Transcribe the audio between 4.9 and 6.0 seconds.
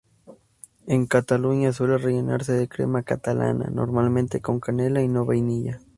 y no vainilla.